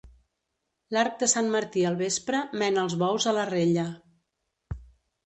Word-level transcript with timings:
L'arc 0.95 1.19
de 1.23 1.27
sant 1.33 1.51
Martí 1.55 1.83
al 1.89 1.97
vespre, 1.99 2.39
mena 2.63 2.81
els 2.87 2.97
bous 3.03 3.29
a 3.33 3.35
la 3.39 3.45
rella. 3.51 3.85